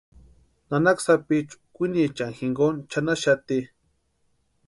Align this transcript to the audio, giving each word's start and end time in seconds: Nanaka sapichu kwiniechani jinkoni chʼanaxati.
Nanaka 0.69 1.01
sapichu 1.05 1.55
kwiniechani 1.75 2.37
jinkoni 2.39 2.79
chʼanaxati. 2.91 3.57